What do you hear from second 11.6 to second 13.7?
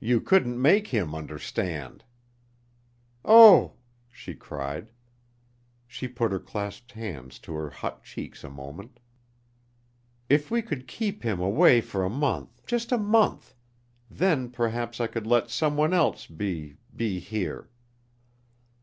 for a month just a month.